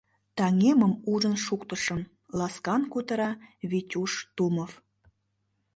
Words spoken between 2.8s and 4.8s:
кутыра Витюш Тумов.